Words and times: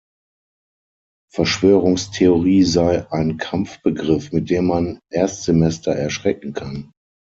Verschwörungstheorie 1.31 2.63
sei 2.63 3.05
„ein 3.11 3.37
Kampfbegriff, 3.37 4.31
mit 4.31 4.49
dem 4.49 4.65
man 4.65 4.99
Erstsemester 5.11 5.91
erschrecken 5.95 6.53
kann“. 6.53 6.91